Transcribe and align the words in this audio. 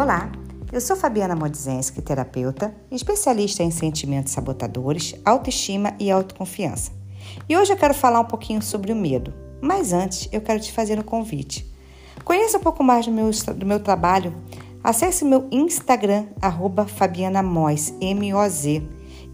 Olá, 0.00 0.30
eu 0.72 0.80
sou 0.80 0.94
Fabiana 0.94 1.34
Modzenski, 1.34 2.00
terapeuta, 2.00 2.72
especialista 2.88 3.64
em 3.64 3.70
sentimentos 3.72 4.32
sabotadores, 4.32 5.16
autoestima 5.24 5.92
e 5.98 6.08
autoconfiança. 6.08 6.92
E 7.48 7.56
hoje 7.56 7.72
eu 7.72 7.76
quero 7.76 7.92
falar 7.92 8.20
um 8.20 8.24
pouquinho 8.24 8.62
sobre 8.62 8.92
o 8.92 8.96
medo, 8.96 9.34
mas 9.60 9.92
antes 9.92 10.28
eu 10.30 10.40
quero 10.40 10.60
te 10.60 10.70
fazer 10.70 11.00
um 11.00 11.02
convite. 11.02 11.68
Conheça 12.24 12.58
um 12.58 12.60
pouco 12.60 12.84
mais 12.84 13.06
do 13.06 13.10
meu, 13.10 13.28
do 13.56 13.66
meu 13.66 13.80
trabalho. 13.80 14.32
Acesse 14.84 15.24
meu 15.24 15.48
Instagram, 15.50 16.26
arroba 16.40 16.86
Fabiana 16.86 17.42
Moz, 17.42 17.92
M-O-Z, 18.00 18.80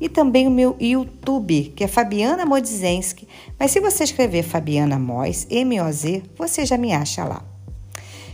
e 0.01 0.09
também 0.09 0.47
o 0.47 0.51
meu 0.51 0.75
YouTube, 0.81 1.75
que 1.77 1.85
é 1.85 1.87
Fabiana 1.87 2.47
Modzenski, 2.47 3.29
mas 3.61 3.71
se 3.71 3.81
você 3.81 4.05
escrever 4.05 4.43
Fabiana 4.43 4.99
Moz, 4.99 5.47
M-O-Z, 5.51 6.23
você 6.39 6.65
já 6.65 6.79
me 6.79 6.95
acha 6.95 7.23
lá. 7.23 7.45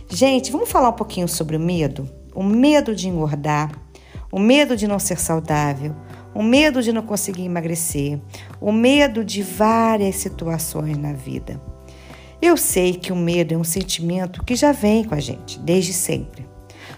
Gente, 0.07 0.49
vamos 0.49 0.69
falar 0.69 0.87
um 0.87 0.93
pouquinho 0.93 1.27
sobre 1.27 1.57
o 1.57 1.59
medo? 1.59 2.20
O 2.33 2.43
medo 2.43 2.95
de 2.95 3.07
engordar, 3.07 3.71
o 4.31 4.39
medo 4.39 4.75
de 4.75 4.87
não 4.87 4.99
ser 4.99 5.19
saudável, 5.19 5.95
o 6.33 6.41
medo 6.41 6.81
de 6.81 6.93
não 6.93 7.01
conseguir 7.01 7.45
emagrecer, 7.45 8.19
o 8.59 8.71
medo 8.71 9.23
de 9.25 9.43
várias 9.43 10.15
situações 10.15 10.97
na 10.97 11.13
vida. 11.13 11.59
Eu 12.41 12.57
sei 12.57 12.93
que 12.93 13.11
o 13.11 13.15
medo 13.15 13.53
é 13.53 13.57
um 13.57 13.63
sentimento 13.63 14.43
que 14.43 14.55
já 14.55 14.71
vem 14.71 15.03
com 15.03 15.13
a 15.13 15.19
gente 15.19 15.59
desde 15.59 15.93
sempre. 15.93 16.45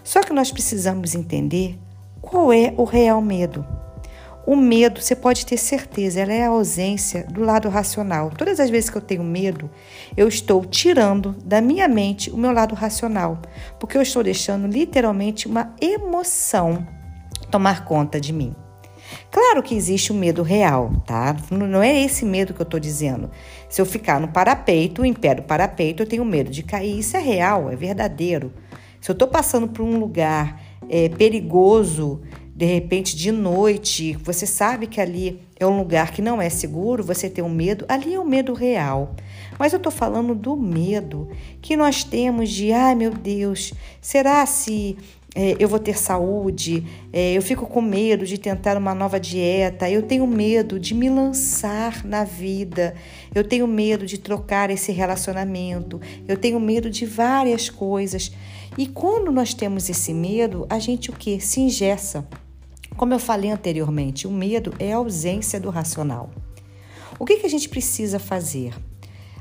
Só 0.03 0.21
que 0.21 0.33
nós 0.33 0.51
precisamos 0.51 1.15
entender 1.15 1.77
qual 2.21 2.53
é 2.53 2.73
o 2.77 2.83
real 2.83 3.21
medo. 3.21 3.65
O 4.45 4.57
medo, 4.57 5.01
você 5.01 5.15
pode 5.15 5.45
ter 5.45 5.55
certeza, 5.55 6.19
ela 6.19 6.33
é 6.33 6.43
a 6.43 6.49
ausência 6.49 7.25
do 7.29 7.41
lado 7.43 7.69
racional. 7.69 8.29
Todas 8.29 8.59
as 8.59 8.69
vezes 8.69 8.89
que 8.89 8.97
eu 8.97 9.01
tenho 9.01 9.23
medo, 9.23 9.69
eu 10.17 10.27
estou 10.27 10.65
tirando 10.65 11.31
da 11.45 11.61
minha 11.61 11.87
mente 11.87 12.29
o 12.29 12.37
meu 12.37 12.51
lado 12.51 12.75
racional, 12.75 13.41
porque 13.79 13.97
eu 13.97 14.01
estou 14.01 14.21
deixando 14.21 14.67
literalmente 14.67 15.47
uma 15.47 15.73
emoção 15.79 16.85
tomar 17.49 17.85
conta 17.85 18.19
de 18.19 18.33
mim. 18.33 18.53
Claro 19.31 19.63
que 19.63 19.75
existe 19.75 20.11
o 20.11 20.15
um 20.15 20.19
medo 20.19 20.43
real, 20.43 20.91
tá? 21.05 21.35
Não 21.49 21.81
é 21.81 22.01
esse 22.01 22.25
medo 22.25 22.53
que 22.53 22.61
eu 22.61 22.65
estou 22.65 22.79
dizendo. 22.79 23.31
Se 23.69 23.81
eu 23.81 23.85
ficar 23.85 24.19
no 24.19 24.27
parapeito, 24.27 25.05
em 25.05 25.13
pé 25.13 25.35
do 25.35 25.43
parapeito, 25.43 26.03
eu 26.03 26.07
tenho 26.07 26.25
medo 26.25 26.49
de 26.49 26.63
cair. 26.63 26.99
Isso 26.99 27.15
é 27.15 27.19
real, 27.19 27.69
é 27.69 27.75
verdadeiro. 27.75 28.51
Se 28.99 29.09
eu 29.09 29.13
estou 29.13 29.27
passando 29.27 29.67
por 29.67 29.83
um 29.83 29.99
lugar 29.99 30.61
é, 30.89 31.09
perigoso, 31.09 32.21
de 32.55 32.65
repente 32.65 33.15
de 33.15 33.31
noite, 33.31 34.13
você 34.23 34.45
sabe 34.45 34.85
que 34.85 35.01
ali 35.01 35.41
é 35.59 35.65
um 35.65 35.77
lugar 35.77 36.11
que 36.11 36.21
não 36.21 36.39
é 36.39 36.49
seguro, 36.49 37.03
você 37.03 37.27
tem 37.27 37.43
um 37.43 37.49
medo, 37.49 37.83
ali 37.87 38.13
é 38.13 38.19
um 38.19 38.25
medo 38.25 38.53
real. 38.53 39.15
Mas 39.57 39.73
eu 39.73 39.77
estou 39.77 39.91
falando 39.91 40.35
do 40.35 40.55
medo 40.55 41.29
que 41.61 41.75
nós 41.75 42.03
temos 42.03 42.51
de, 42.51 42.71
ai 42.71 42.93
meu 42.93 43.11
Deus, 43.11 43.73
será 43.99 44.45
se 44.45 44.95
é, 45.35 45.55
eu 45.57 45.67
vou 45.67 45.79
ter 45.79 45.97
saúde? 45.97 46.83
É, 47.11 47.33
eu 47.33 47.41
fico 47.41 47.65
com 47.65 47.81
medo 47.81 48.23
de 48.23 48.37
tentar 48.37 48.77
uma 48.77 48.93
nova 48.93 49.19
dieta, 49.19 49.89
eu 49.89 50.03
tenho 50.03 50.27
medo 50.27 50.79
de 50.79 50.93
me 50.93 51.09
lançar 51.09 52.05
na 52.05 52.23
vida, 52.23 52.93
eu 53.33 53.43
tenho 53.43 53.65
medo 53.65 54.05
de 54.05 54.19
trocar 54.19 54.69
esse 54.69 54.91
relacionamento, 54.91 55.99
eu 56.27 56.37
tenho 56.37 56.59
medo 56.59 56.87
de 56.87 57.05
várias 57.07 57.67
coisas. 57.67 58.31
E 58.77 58.85
quando 58.85 59.31
nós 59.31 59.55
temos 59.55 59.89
esse 59.89 60.13
medo, 60.13 60.67
a 60.69 60.77
gente 60.77 61.09
o 61.09 61.13
que? 61.13 61.39
Se 61.39 61.61
ingessa. 61.61 62.27
Como 62.97 63.13
eu 63.13 63.19
falei 63.19 63.51
anteriormente, 63.51 64.27
o 64.27 64.31
medo 64.31 64.73
é 64.79 64.93
a 64.93 64.97
ausência 64.97 65.59
do 65.59 65.69
racional. 65.69 66.29
O 67.19 67.25
que, 67.25 67.37
que 67.37 67.45
a 67.45 67.49
gente 67.49 67.69
precisa 67.69 68.19
fazer? 68.19 68.73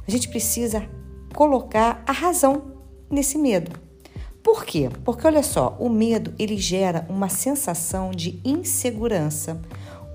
A 0.06 0.10
gente 0.10 0.28
precisa 0.28 0.88
colocar 1.34 2.02
a 2.06 2.12
razão 2.12 2.72
nesse 3.10 3.38
medo. 3.38 3.72
Por 4.42 4.64
quê? 4.64 4.90
Porque 5.04 5.26
olha 5.26 5.42
só, 5.42 5.76
o 5.78 5.88
medo 5.88 6.34
ele 6.38 6.56
gera 6.56 7.06
uma 7.08 7.28
sensação 7.28 8.10
de 8.10 8.40
insegurança, 8.44 9.60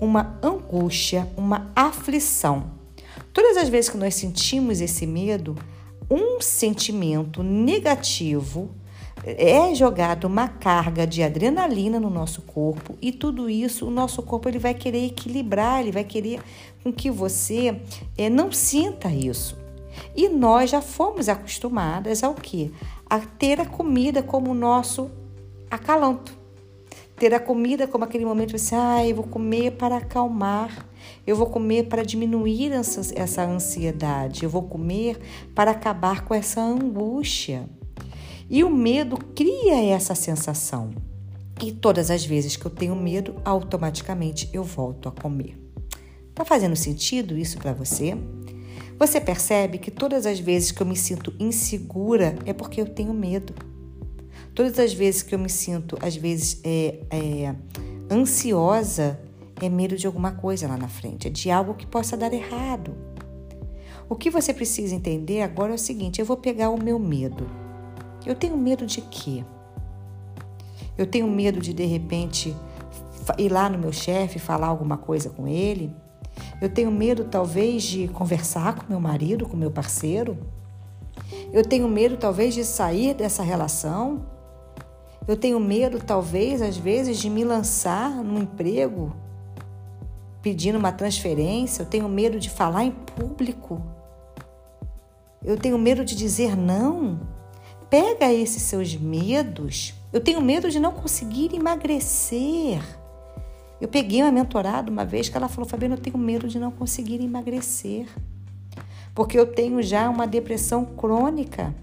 uma 0.00 0.38
angústia, 0.42 1.28
uma 1.36 1.72
aflição. 1.74 2.70
Todas 3.32 3.56
as 3.56 3.68
vezes 3.68 3.88
que 3.88 3.96
nós 3.96 4.14
sentimos 4.14 4.80
esse 4.80 5.06
medo, 5.06 5.56
um 6.10 6.40
sentimento 6.40 7.42
negativo 7.42 8.70
é 9.24 9.74
jogado 9.74 10.24
uma 10.24 10.48
carga 10.48 11.06
de 11.06 11.22
adrenalina 11.22 11.98
no 11.98 12.10
nosso 12.10 12.42
corpo 12.42 12.96
e 13.02 13.12
tudo 13.12 13.48
isso 13.50 13.86
o 13.86 13.90
nosso 13.90 14.22
corpo 14.22 14.48
ele 14.48 14.58
vai 14.58 14.74
querer 14.74 15.06
equilibrar, 15.06 15.80
ele 15.80 15.92
vai 15.92 16.04
querer 16.04 16.40
com 16.82 16.92
que 16.92 17.10
você 17.10 17.80
é, 18.16 18.30
não 18.30 18.52
sinta 18.52 19.10
isso. 19.10 19.56
E 20.14 20.28
nós 20.28 20.70
já 20.70 20.80
fomos 20.80 21.28
acostumadas 21.28 22.22
ao 22.22 22.34
que? 22.34 22.72
A 23.08 23.18
ter 23.18 23.60
a 23.60 23.66
comida 23.66 24.22
como 24.22 24.50
o 24.50 24.54
nosso 24.54 25.10
acalanto. 25.70 26.36
Ter 27.16 27.34
a 27.34 27.40
comida 27.40 27.86
como 27.88 28.04
aquele 28.04 28.24
momento 28.24 28.54
assim, 28.54 28.76
ah, 28.76 29.04
eu 29.04 29.16
vou 29.16 29.24
comer 29.24 29.72
para 29.72 29.96
acalmar, 29.96 30.86
eu 31.26 31.34
vou 31.34 31.46
comer 31.46 31.88
para 31.88 32.04
diminuir 32.04 32.70
essa 32.72 33.42
ansiedade, 33.42 34.44
eu 34.44 34.50
vou 34.50 34.62
comer 34.62 35.18
para 35.52 35.72
acabar 35.72 36.24
com 36.24 36.32
essa 36.32 36.60
angústia. 36.60 37.68
E 38.50 38.64
o 38.64 38.70
medo 38.70 39.16
cria 39.34 39.84
essa 39.94 40.14
sensação. 40.14 40.90
E 41.62 41.72
todas 41.72 42.10
as 42.10 42.24
vezes 42.24 42.56
que 42.56 42.64
eu 42.64 42.70
tenho 42.70 42.96
medo, 42.96 43.34
automaticamente 43.44 44.48
eu 44.52 44.64
volto 44.64 45.08
a 45.08 45.12
comer. 45.12 45.58
Tá 46.34 46.44
fazendo 46.44 46.76
sentido 46.76 47.36
isso 47.36 47.58
para 47.58 47.72
você? 47.72 48.16
Você 48.98 49.20
percebe 49.20 49.78
que 49.78 49.90
todas 49.90 50.24
as 50.24 50.40
vezes 50.40 50.70
que 50.70 50.80
eu 50.80 50.86
me 50.86 50.96
sinto 50.96 51.34
insegura 51.38 52.36
é 52.46 52.52
porque 52.52 52.80
eu 52.80 52.86
tenho 52.86 53.12
medo. 53.12 53.54
Todas 54.54 54.78
as 54.78 54.92
vezes 54.92 55.22
que 55.22 55.34
eu 55.34 55.38
me 55.38 55.50
sinto, 55.50 55.98
às 56.00 56.16
vezes, 56.16 56.60
é, 56.64 57.00
é, 57.10 57.54
ansiosa, 58.10 59.20
é 59.60 59.68
medo 59.68 59.96
de 59.96 60.06
alguma 60.06 60.32
coisa 60.32 60.66
lá 60.66 60.76
na 60.76 60.88
frente, 60.88 61.28
é 61.28 61.30
de 61.30 61.50
algo 61.50 61.74
que 61.74 61.86
possa 61.86 62.16
dar 62.16 62.32
errado. 62.32 62.94
O 64.08 64.16
que 64.16 64.30
você 64.30 64.54
precisa 64.54 64.94
entender 64.94 65.42
agora 65.42 65.72
é 65.72 65.74
o 65.74 65.78
seguinte: 65.78 66.20
eu 66.20 66.24
vou 66.24 66.36
pegar 66.36 66.70
o 66.70 66.82
meu 66.82 66.98
medo. 66.98 67.67
Eu 68.28 68.34
tenho 68.34 68.58
medo 68.58 68.84
de 68.84 69.00
quê? 69.00 69.42
Eu 70.98 71.06
tenho 71.06 71.26
medo 71.26 71.60
de 71.60 71.72
de 71.72 71.86
repente 71.86 72.54
ir 73.38 73.48
lá 73.50 73.70
no 73.70 73.78
meu 73.78 73.90
chefe 73.90 74.38
falar 74.38 74.66
alguma 74.66 74.98
coisa 74.98 75.30
com 75.30 75.48
ele. 75.48 75.96
Eu 76.60 76.68
tenho 76.68 76.90
medo 76.90 77.24
talvez 77.24 77.82
de 77.84 78.06
conversar 78.08 78.74
com 78.74 78.84
meu 78.86 79.00
marido, 79.00 79.48
com 79.48 79.56
meu 79.56 79.70
parceiro. 79.70 80.36
Eu 81.54 81.64
tenho 81.64 81.88
medo 81.88 82.18
talvez 82.18 82.52
de 82.52 82.66
sair 82.66 83.14
dessa 83.14 83.42
relação. 83.42 84.26
Eu 85.26 85.34
tenho 85.34 85.58
medo 85.58 85.98
talvez 85.98 86.60
às 86.60 86.76
vezes 86.76 87.16
de 87.16 87.30
me 87.30 87.44
lançar 87.44 88.10
num 88.10 88.42
emprego 88.42 89.16
pedindo 90.42 90.76
uma 90.76 90.92
transferência. 90.92 91.80
Eu 91.80 91.86
tenho 91.86 92.06
medo 92.10 92.38
de 92.38 92.50
falar 92.50 92.84
em 92.84 92.90
público. 92.90 93.82
Eu 95.42 95.56
tenho 95.56 95.78
medo 95.78 96.04
de 96.04 96.14
dizer 96.14 96.54
não. 96.54 97.37
Pega 97.90 98.32
esses 98.32 98.62
seus 98.62 98.94
medos. 98.94 99.94
Eu 100.12 100.20
tenho 100.20 100.42
medo 100.42 100.70
de 100.70 100.78
não 100.78 100.92
conseguir 100.92 101.54
emagrecer. 101.54 102.82
Eu 103.80 103.88
peguei 103.88 104.22
uma 104.22 104.32
mentorada 104.32 104.90
uma 104.90 105.04
vez 105.04 105.28
que 105.28 105.36
ela 105.36 105.48
falou: 105.48 105.68
Fabiana, 105.68 105.94
eu 105.94 106.00
tenho 106.00 106.18
medo 106.18 106.48
de 106.48 106.58
não 106.58 106.70
conseguir 106.70 107.22
emagrecer. 107.22 108.06
Porque 109.14 109.38
eu 109.38 109.46
tenho 109.46 109.82
já 109.82 110.08
uma 110.10 110.26
depressão 110.26 110.84
crônica. 110.84 111.74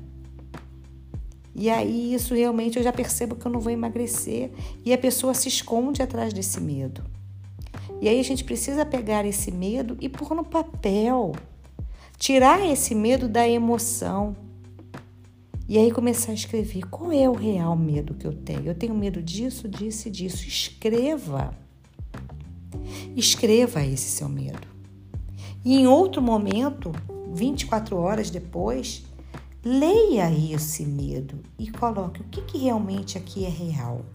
E 1.56 1.70
aí, 1.70 2.14
isso 2.14 2.36
realmente 2.36 2.78
eu 2.78 2.84
já 2.84 2.92
percebo 2.92 3.36
que 3.36 3.46
eu 3.46 3.52
não 3.52 3.60
vou 3.60 3.72
emagrecer. 3.72 4.52
E 4.84 4.94
a 4.94 4.98
pessoa 4.98 5.34
se 5.34 5.48
esconde 5.48 6.02
atrás 6.02 6.34
desse 6.34 6.60
medo. 6.60 7.04
E 8.02 8.10
aí, 8.10 8.20
a 8.20 8.24
gente 8.24 8.44
precisa 8.44 8.86
pegar 8.86 9.26
esse 9.26 9.52
medo 9.52 9.98
e 10.02 10.10
pôr 10.10 10.36
no 10.36 10.44
papel. 10.44 11.32
Tirar 12.18 12.64
esse 12.66 12.94
medo 12.94 13.28
da 13.28 13.48
emoção. 13.48 14.36
E 15.68 15.80
aí 15.80 15.92
começar 15.92 16.32
a 16.32 16.36
escrever 16.36 16.86
qual 16.90 17.12
é 17.12 17.28
o 17.28 17.34
real 17.34 17.76
medo 17.76 18.14
que 18.14 18.28
eu 18.28 18.34
tenho. 18.34 18.68
Eu 18.68 18.76
tenho 18.76 18.94
medo 18.94 19.22
disso, 19.22 19.68
disso 19.68 20.08
e 20.08 20.12
disso. 20.12 20.48
Escreva. 20.48 21.58
Escreva 23.16 23.84
esse 23.84 24.10
seu 24.10 24.30
medo. 24.30 24.68
E 25.64 25.76
em 25.76 25.88
outro 25.88 26.22
momento, 26.22 26.92
24 27.34 27.98
horas 27.98 28.30
depois, 28.30 29.04
leia 29.64 30.32
esse 30.32 30.86
medo 30.86 31.40
e 31.58 31.72
coloque 31.72 32.22
o 32.22 32.26
que, 32.26 32.44
que 32.44 32.60
realmente 32.60 33.18
aqui 33.18 33.44
é 33.44 33.50
real. 33.50 34.06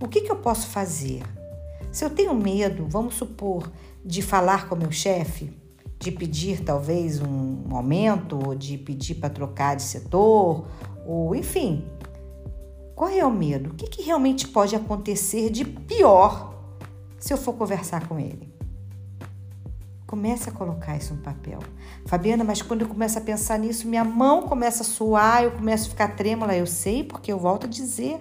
O 0.00 0.08
que, 0.08 0.22
que 0.22 0.32
eu 0.32 0.36
posso 0.36 0.66
fazer? 0.68 1.22
Se 1.92 2.06
eu 2.06 2.08
tenho 2.08 2.34
medo, 2.34 2.86
vamos 2.88 3.16
supor, 3.16 3.70
de 4.02 4.22
falar 4.22 4.66
com 4.66 4.74
meu 4.74 4.90
chefe, 4.90 5.52
de 6.02 6.10
pedir 6.10 6.64
talvez 6.64 7.20
um 7.20 7.64
aumento, 7.70 8.36
ou 8.44 8.56
de 8.56 8.76
pedir 8.76 9.14
para 9.14 9.30
trocar 9.30 9.76
de 9.76 9.82
setor, 9.82 10.66
ou 11.06 11.32
enfim. 11.32 11.86
Qual 12.96 13.08
é 13.08 13.24
o 13.24 13.30
medo? 13.30 13.70
O 13.70 13.74
que, 13.74 13.86
que 13.86 14.02
realmente 14.02 14.48
pode 14.48 14.74
acontecer 14.74 15.48
de 15.48 15.64
pior 15.64 16.54
se 17.20 17.32
eu 17.32 17.38
for 17.38 17.52
conversar 17.52 18.08
com 18.08 18.18
ele? 18.18 18.52
Comece 20.04 20.48
a 20.48 20.52
colocar 20.52 20.96
isso 20.96 21.14
no 21.14 21.22
papel. 21.22 21.60
Fabiana, 22.04 22.42
mas 22.42 22.60
quando 22.60 22.82
eu 22.82 22.88
começo 22.88 23.16
a 23.16 23.20
pensar 23.20 23.56
nisso, 23.56 23.86
minha 23.86 24.04
mão 24.04 24.42
começa 24.42 24.82
a 24.82 24.84
suar, 24.84 25.44
eu 25.44 25.52
começo 25.52 25.86
a 25.86 25.90
ficar 25.90 26.08
trêmula. 26.16 26.54
Eu 26.54 26.66
sei, 26.66 27.04
porque 27.04 27.32
eu 27.32 27.38
volto 27.38 27.66
a 27.66 27.70
dizer. 27.70 28.18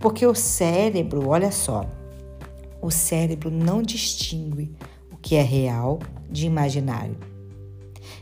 Porque 0.00 0.26
o 0.26 0.34
cérebro, 0.34 1.28
olha 1.28 1.52
só, 1.52 1.86
o 2.80 2.90
cérebro 2.90 3.48
não 3.48 3.80
distingue 3.80 4.74
que 5.22 5.36
é 5.36 5.42
real 5.42 6.00
de 6.28 6.46
imaginário. 6.46 7.16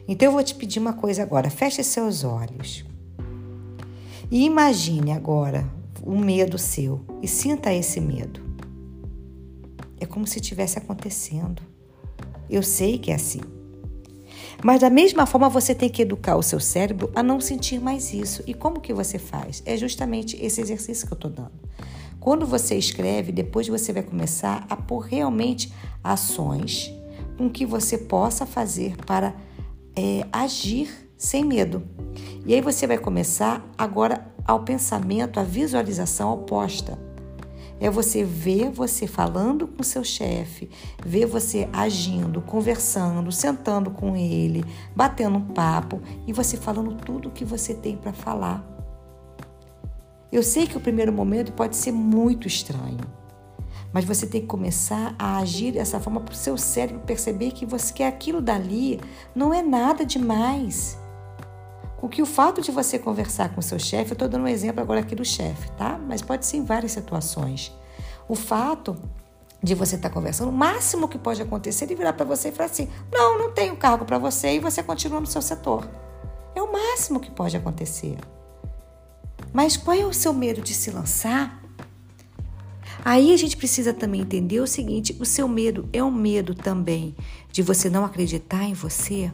Então 0.06 0.26
eu 0.26 0.32
vou 0.32 0.44
te 0.44 0.54
pedir 0.54 0.78
uma 0.78 0.92
coisa 0.92 1.22
agora, 1.22 1.50
feche 1.50 1.82
seus 1.82 2.22
olhos. 2.22 2.84
E 4.30 4.44
imagine 4.44 5.12
agora 5.12 5.68
o 6.02 6.16
medo 6.16 6.58
seu 6.58 7.00
e 7.22 7.26
sinta 7.26 7.72
esse 7.72 8.00
medo. 8.00 8.40
É 9.98 10.06
como 10.06 10.26
se 10.26 10.38
estivesse 10.38 10.78
acontecendo. 10.78 11.62
Eu 12.48 12.62
sei 12.62 12.98
que 12.98 13.10
é 13.10 13.14
assim. 13.14 13.40
Mas 14.62 14.80
da 14.80 14.90
mesma 14.90 15.26
forma 15.26 15.48
você 15.48 15.74
tem 15.74 15.88
que 15.88 16.02
educar 16.02 16.36
o 16.36 16.42
seu 16.42 16.60
cérebro 16.60 17.10
a 17.14 17.22
não 17.22 17.40
sentir 17.40 17.80
mais 17.80 18.12
isso. 18.12 18.42
E 18.46 18.54
como 18.54 18.80
que 18.80 18.92
você 18.92 19.18
faz? 19.18 19.62
É 19.64 19.76
justamente 19.76 20.36
esse 20.40 20.60
exercício 20.60 21.06
que 21.06 21.12
eu 21.12 21.16
estou 21.16 21.30
dando. 21.30 21.52
Quando 22.20 22.44
você 22.44 22.76
escreve, 22.76 23.32
depois 23.32 23.66
você 23.66 23.94
vai 23.94 24.02
começar 24.02 24.66
a 24.68 24.76
pôr 24.76 25.00
realmente 25.00 25.72
ações 26.04 26.92
com 27.38 27.48
que 27.48 27.64
você 27.64 27.96
possa 27.96 28.44
fazer 28.44 28.94
para 29.06 29.34
é, 29.96 30.26
agir 30.30 31.10
sem 31.16 31.42
medo. 31.42 31.82
E 32.44 32.52
aí 32.52 32.60
você 32.60 32.86
vai 32.86 32.98
começar 32.98 33.66
agora 33.76 34.30
ao 34.44 34.60
pensamento, 34.60 35.40
à 35.40 35.42
visualização 35.42 36.30
oposta. 36.32 36.98
É 37.80 37.88
você 37.88 38.22
ver 38.22 38.70
você 38.70 39.06
falando 39.06 39.66
com 39.66 39.82
seu 39.82 40.04
chefe, 40.04 40.68
ver 41.02 41.24
você 41.24 41.66
agindo, 41.72 42.42
conversando, 42.42 43.32
sentando 43.32 43.90
com 43.90 44.14
ele, 44.14 44.62
batendo 44.94 45.38
um 45.38 45.46
papo 45.46 46.02
e 46.26 46.32
você 46.34 46.58
falando 46.58 46.94
tudo 46.96 47.30
o 47.30 47.32
que 47.32 47.46
você 47.46 47.72
tem 47.72 47.96
para 47.96 48.12
falar. 48.12 48.79
Eu 50.32 50.44
sei 50.44 50.66
que 50.66 50.76
o 50.76 50.80
primeiro 50.80 51.12
momento 51.12 51.52
pode 51.52 51.76
ser 51.76 51.90
muito 51.90 52.46
estranho, 52.46 53.00
mas 53.92 54.04
você 54.04 54.26
tem 54.26 54.40
que 54.40 54.46
começar 54.46 55.12
a 55.18 55.38
agir 55.38 55.72
dessa 55.72 55.98
forma 55.98 56.20
para 56.20 56.32
o 56.32 56.36
seu 56.36 56.56
cérebro 56.56 57.02
perceber 57.04 57.50
que 57.50 57.66
você 57.66 57.92
que 57.92 58.02
aquilo 58.04 58.40
dali 58.40 59.00
não 59.34 59.52
é 59.52 59.60
nada 59.60 60.04
demais. 60.04 60.96
O 62.00 62.08
que 62.08 62.22
o 62.22 62.26
fato 62.26 62.62
de 62.62 62.70
você 62.70 62.96
conversar 62.98 63.52
com 63.52 63.60
o 63.60 63.62
seu 63.62 63.78
chefe, 63.78 64.12
eu 64.12 64.14
estou 64.14 64.28
dando 64.28 64.44
um 64.44 64.48
exemplo 64.48 64.80
agora 64.80 65.00
aqui 65.00 65.16
do 65.16 65.24
chefe, 65.24 65.68
tá? 65.72 65.98
Mas 65.98 66.22
pode 66.22 66.46
ser 66.46 66.58
em 66.58 66.64
várias 66.64 66.92
situações. 66.92 67.76
O 68.28 68.36
fato 68.36 68.96
de 69.60 69.74
você 69.74 69.96
estar 69.96 70.08
tá 70.08 70.14
conversando, 70.14 70.48
o 70.48 70.52
máximo 70.52 71.08
que 71.08 71.18
pode 71.18 71.42
acontecer 71.42 71.84
é 71.84 71.88
ele 71.88 71.96
virar 71.96 72.12
para 72.12 72.24
você 72.24 72.48
e 72.48 72.52
falar 72.52 72.70
assim: 72.70 72.88
não, 73.12 73.36
não 73.36 73.52
tenho 73.52 73.76
cargo 73.76 74.04
para 74.04 74.16
você 74.16 74.54
e 74.54 74.60
você 74.60 74.80
continua 74.80 75.20
no 75.20 75.26
seu 75.26 75.42
setor. 75.42 75.90
É 76.54 76.62
o 76.62 76.72
máximo 76.72 77.18
que 77.18 77.32
pode 77.32 77.56
acontecer. 77.56 78.16
Mas 79.52 79.76
qual 79.76 79.96
é 79.96 80.04
o 80.04 80.12
seu 80.12 80.32
medo 80.32 80.60
de 80.60 80.74
se 80.74 80.90
lançar? 80.90 81.60
Aí 83.04 83.32
a 83.32 83.36
gente 83.36 83.56
precisa 83.56 83.92
também 83.92 84.20
entender 84.20 84.60
o 84.60 84.66
seguinte: 84.66 85.16
o 85.18 85.24
seu 85.24 85.48
medo 85.48 85.88
é 85.92 86.02
um 86.02 86.10
medo 86.10 86.54
também 86.54 87.14
de 87.50 87.62
você 87.62 87.88
não 87.88 88.04
acreditar 88.04 88.64
em 88.64 88.74
você? 88.74 89.32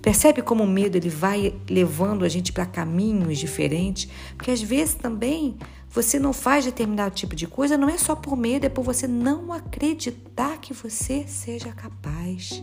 Percebe 0.00 0.42
como 0.42 0.64
o 0.64 0.66
medo 0.66 0.96
ele 0.96 1.08
vai 1.08 1.54
levando 1.70 2.24
a 2.24 2.28
gente 2.28 2.52
para 2.52 2.66
caminhos 2.66 3.38
diferentes? 3.38 4.10
Porque 4.36 4.50
às 4.50 4.60
vezes 4.60 4.94
também 4.94 5.56
você 5.88 6.18
não 6.18 6.32
faz 6.32 6.64
determinado 6.64 7.14
tipo 7.14 7.36
de 7.36 7.46
coisa, 7.46 7.78
não 7.78 7.88
é 7.88 7.96
só 7.96 8.16
por 8.16 8.36
medo, 8.36 8.64
é 8.64 8.68
por 8.68 8.82
você 8.82 9.06
não 9.06 9.52
acreditar 9.52 10.58
que 10.58 10.74
você 10.74 11.24
seja 11.28 11.70
capaz. 11.72 12.62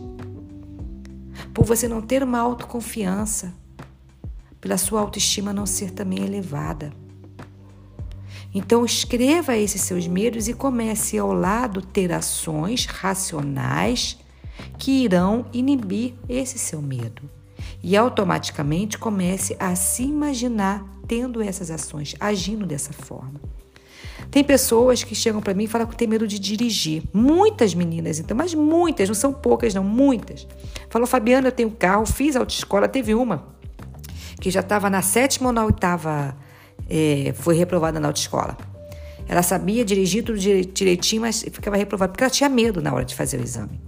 Por 1.54 1.64
você 1.64 1.88
não 1.88 2.02
ter 2.02 2.22
uma 2.22 2.38
autoconfiança, 2.38 3.54
pela 4.60 4.76
sua 4.76 5.00
autoestima 5.00 5.52
não 5.52 5.66
ser 5.66 5.90
também 5.90 6.24
elevada. 6.24 6.92
Então 8.52 8.84
escreva 8.84 9.56
esses 9.56 9.80
seus 9.82 10.06
medos 10.06 10.48
e 10.48 10.52
comece 10.52 11.16
ao 11.16 11.32
lado 11.32 11.80
ter 11.80 12.12
ações 12.12 12.84
racionais 12.84 14.18
que 14.76 15.04
irão 15.04 15.46
inibir 15.52 16.14
esse 16.28 16.58
seu 16.58 16.82
medo. 16.82 17.22
E 17.82 17.96
automaticamente 17.96 18.98
comece 18.98 19.56
a 19.58 19.74
se 19.74 20.02
imaginar 20.02 20.84
tendo 21.06 21.40
essas 21.42 21.70
ações, 21.70 22.14
agindo 22.18 22.66
dessa 22.66 22.92
forma. 22.92 23.40
Tem 24.30 24.44
pessoas 24.44 25.02
que 25.02 25.14
chegam 25.14 25.40
para 25.40 25.54
mim 25.54 25.64
e 25.64 25.66
falam 25.66 25.86
que 25.86 25.96
tem 25.96 26.06
medo 26.06 26.26
de 26.26 26.38
dirigir. 26.38 27.02
Muitas 27.12 27.74
meninas, 27.74 28.18
então, 28.18 28.36
mas 28.36 28.54
muitas, 28.54 29.08
não 29.08 29.14
são 29.14 29.32
poucas, 29.32 29.74
não, 29.74 29.82
muitas. 29.82 30.46
Falou, 30.88 31.06
Fabiana, 31.06 31.48
eu 31.48 31.52
tenho 31.52 31.70
carro, 31.70 32.06
fiz 32.06 32.36
autoescola, 32.36 32.86
teve 32.86 33.14
uma 33.14 33.59
que 34.40 34.50
já 34.50 34.60
estava 34.60 34.88
na 34.88 35.02
sétima 35.02 35.48
ou 35.48 35.52
na 35.52 35.64
oitava, 35.64 36.34
é, 36.88 37.32
foi 37.36 37.54
reprovada 37.54 38.00
na 38.00 38.08
autoescola. 38.08 38.56
Ela 39.28 39.42
sabia 39.42 39.84
dirigir 39.84 40.24
tudo 40.24 40.38
direitinho, 40.38 41.22
mas 41.22 41.42
ficava 41.42 41.76
reprovada, 41.76 42.10
porque 42.10 42.24
ela 42.24 42.30
tinha 42.30 42.48
medo 42.48 42.82
na 42.82 42.92
hora 42.92 43.04
de 43.04 43.14
fazer 43.14 43.38
o 43.38 43.42
exame. 43.42 43.80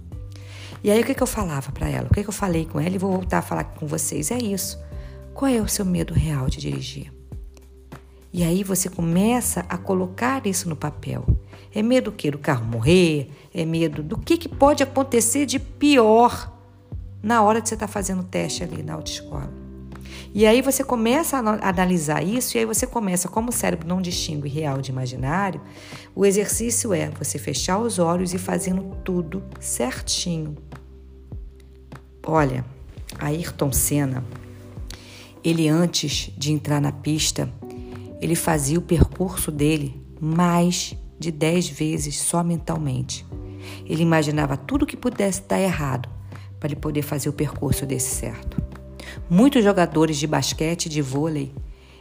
E 0.83 0.91
aí 0.91 1.01
o 1.01 1.05
que, 1.05 1.13
que 1.13 1.23
eu 1.23 1.27
falava 1.27 1.71
para 1.71 1.89
ela? 1.89 2.07
O 2.09 2.13
que, 2.13 2.23
que 2.23 2.29
eu 2.29 2.33
falei 2.33 2.65
com 2.65 2.79
ela 2.79 2.95
e 2.95 2.97
vou 2.97 3.11
voltar 3.11 3.39
a 3.39 3.41
falar 3.41 3.63
com 3.63 3.87
vocês? 3.87 4.31
É 4.31 4.37
isso. 4.37 4.79
Qual 5.33 5.49
é 5.49 5.59
o 5.59 5.67
seu 5.67 5.83
medo 5.83 6.13
real 6.13 6.47
de 6.47 6.59
dirigir? 6.59 7.11
E 8.31 8.43
aí 8.43 8.63
você 8.63 8.89
começa 8.89 9.65
a 9.67 9.77
colocar 9.77 10.45
isso 10.45 10.69
no 10.69 10.75
papel. 10.75 11.25
É 11.73 11.81
medo 11.81 12.11
do 12.11 12.15
que? 12.15 12.31
Do 12.31 12.37
carro 12.37 12.65
morrer? 12.65 13.29
É 13.53 13.65
medo 13.65 14.03
do 14.03 14.17
que, 14.17 14.37
que 14.37 14.49
pode 14.49 14.83
acontecer 14.83 15.45
de 15.45 15.59
pior 15.59 16.51
na 17.21 17.41
hora 17.41 17.61
de 17.61 17.69
você 17.69 17.75
estar 17.75 17.87
tá 17.87 17.91
fazendo 17.93 18.21
o 18.21 18.25
teste 18.25 18.63
ali 18.63 18.83
na 18.83 18.93
autoescola? 18.93 19.62
E 20.33 20.47
aí 20.47 20.61
você 20.63 20.83
começa 20.83 21.37
a 21.37 21.69
analisar 21.69 22.23
isso, 22.23 22.57
e 22.57 22.59
aí 22.59 22.65
você 22.65 22.87
começa, 22.87 23.27
como 23.27 23.49
o 23.49 23.53
cérebro 23.53 23.87
não 23.87 24.01
distingue 24.01 24.49
real 24.49 24.81
de 24.81 24.89
imaginário, 24.89 25.61
o 26.15 26.25
exercício 26.25 26.91
é 26.91 27.09
você 27.11 27.37
fechar 27.37 27.77
os 27.77 27.99
olhos 27.99 28.33
e 28.33 28.39
fazendo 28.39 28.97
tudo 29.03 29.43
certinho. 29.59 30.57
Olha, 32.25 32.65
Ayrton 33.19 33.71
Senna, 33.71 34.23
ele 35.43 35.67
antes 35.67 36.31
de 36.35 36.51
entrar 36.51 36.81
na 36.81 36.91
pista, 36.91 37.47
ele 38.19 38.33
fazia 38.33 38.79
o 38.79 38.81
percurso 38.81 39.51
dele 39.51 40.01
mais 40.19 40.95
de 41.19 41.31
dez 41.31 41.67
vezes 41.67 42.17
só 42.17 42.43
mentalmente. 42.43 43.23
Ele 43.85 44.01
imaginava 44.01 44.57
tudo 44.57 44.85
que 44.85 44.97
pudesse 44.97 45.43
dar 45.43 45.59
errado 45.59 46.09
para 46.59 46.69
ele 46.69 46.79
poder 46.79 47.01
fazer 47.01 47.29
o 47.29 47.33
percurso 47.33 47.85
desse 47.85 48.15
certo. 48.15 48.62
Muitos 49.29 49.63
jogadores 49.63 50.17
de 50.17 50.27
basquete 50.27 50.85
e 50.85 50.89
de 50.89 51.01
vôlei, 51.01 51.53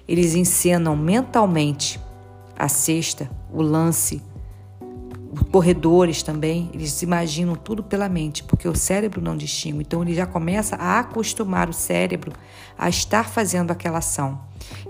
eles 0.07 0.35
encenam 0.35 0.97
mentalmente 0.97 2.01
a 2.59 2.69
cesta, 2.69 3.31
o 3.53 3.63
lance, 3.63 4.23
corredores 5.51 6.23
também, 6.23 6.71
eles 6.75 7.03
imaginam 7.03 7.55
tudo 7.55 7.83
pela 7.83 8.09
mente, 8.09 8.43
porque 8.45 8.69
o 8.69 8.75
cérebro 8.75 9.21
não 9.21 9.37
distingue. 9.37 9.81
Então 9.81 10.03
ele 10.03 10.15
já 10.15 10.27
começa 10.27 10.77
a 10.77 10.99
acostumar 10.99 11.69
o 11.69 11.73
cérebro 11.73 12.33
a 12.77 12.89
estar 12.89 13.29
fazendo 13.29 13.71
aquela 13.71 13.99
ação. 13.99 14.41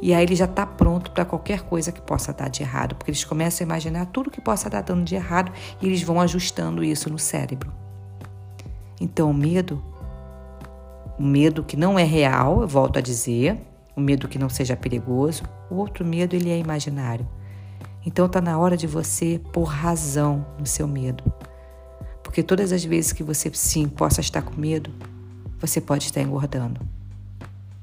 E 0.00 0.12
aí 0.12 0.22
ele 0.22 0.36
já 0.36 0.44
está 0.44 0.66
pronto 0.66 1.10
para 1.12 1.24
qualquer 1.24 1.62
coisa 1.62 1.92
que 1.92 2.00
possa 2.00 2.32
dar 2.32 2.48
de 2.48 2.62
errado, 2.62 2.94
porque 2.94 3.10
eles 3.10 3.24
começam 3.24 3.64
a 3.64 3.66
imaginar 3.66 4.06
tudo 4.06 4.30
que 4.30 4.40
possa 4.40 4.68
dar 4.68 4.82
dando 4.82 5.04
de 5.04 5.14
errado 5.14 5.52
e 5.80 5.86
eles 5.86 6.02
vão 6.02 6.20
ajustando 6.20 6.82
isso 6.82 7.10
no 7.10 7.18
cérebro. 7.18 7.72
Então 9.00 9.30
o 9.30 9.34
medo, 9.34 9.82
o 11.22 11.24
medo 11.24 11.62
que 11.62 11.76
não 11.76 11.96
é 11.96 12.02
real, 12.02 12.62
eu 12.62 12.66
volto 12.66 12.98
a 12.98 13.00
dizer, 13.00 13.56
o 13.94 14.00
medo 14.00 14.26
que 14.26 14.40
não 14.40 14.48
seja 14.48 14.76
perigoso, 14.76 15.44
o 15.70 15.76
outro 15.76 16.04
medo 16.04 16.34
ele 16.34 16.50
é 16.50 16.58
imaginário. 16.58 17.28
Então 18.04 18.26
está 18.26 18.40
na 18.40 18.58
hora 18.58 18.76
de 18.76 18.88
você 18.88 19.40
pôr 19.52 19.62
razão 19.62 20.44
no 20.58 20.66
seu 20.66 20.88
medo. 20.88 21.22
Porque 22.24 22.42
todas 22.42 22.72
as 22.72 22.84
vezes 22.84 23.12
que 23.12 23.22
você 23.22 23.48
sim 23.54 23.88
possa 23.88 24.20
estar 24.20 24.42
com 24.42 24.60
medo, 24.60 24.90
você 25.60 25.80
pode 25.80 26.06
estar 26.06 26.20
engordando. 26.20 26.80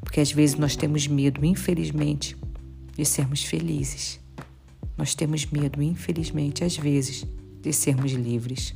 Porque 0.02 0.20
às 0.20 0.34
vezes 0.34 0.58
nós 0.58 0.76
temos 0.76 1.08
medo, 1.08 1.46
infelizmente, 1.46 2.36
de 2.94 3.06
sermos 3.06 3.46
felizes. 3.46 4.20
Nós 4.98 5.16
temos 5.16 5.46
medo, 5.46 5.82
infelizmente, 5.82 6.66
às 6.66 6.76
vezes, 6.76 7.26
de 7.62 7.72
sermos 7.72 8.12
livres. 8.12 8.76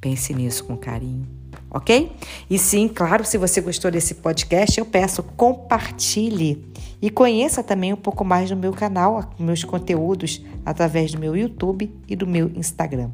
Pense 0.00 0.32
nisso 0.32 0.62
com 0.62 0.76
carinho 0.76 1.43
ok? 1.74 2.12
E 2.48 2.56
sim, 2.56 2.86
claro, 2.86 3.24
se 3.24 3.36
você 3.36 3.60
gostou 3.60 3.90
desse 3.90 4.14
podcast, 4.14 4.78
eu 4.78 4.86
peço 4.86 5.24
compartilhe 5.36 6.64
e 7.02 7.10
conheça 7.10 7.64
também 7.64 7.92
um 7.92 7.96
pouco 7.96 8.24
mais 8.24 8.48
do 8.48 8.56
meu 8.56 8.72
canal, 8.72 9.34
meus 9.38 9.64
conteúdos 9.64 10.40
através 10.64 11.12
do 11.12 11.18
meu 11.18 11.36
YouTube 11.36 11.92
e 12.08 12.14
do 12.14 12.28
meu 12.28 12.50
Instagram. 12.54 13.10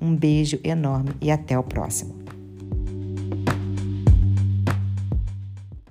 Um 0.00 0.16
beijo 0.16 0.58
enorme 0.64 1.10
e 1.20 1.30
até 1.30 1.58
o 1.58 1.62
próximo. 1.62 2.17